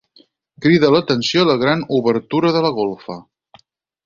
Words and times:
Crida 0.65 0.89
l'atenció 0.95 1.43
la 1.49 1.57
gran 1.65 1.83
obertura 2.01 2.53
de 2.57 2.65
la 2.69 2.73
golfa. 2.83 3.19